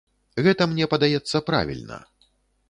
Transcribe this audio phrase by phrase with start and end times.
[0.45, 2.01] Гэта, мне падаецца, правільна.